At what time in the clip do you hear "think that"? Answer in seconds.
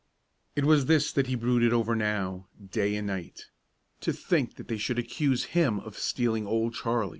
4.11-4.67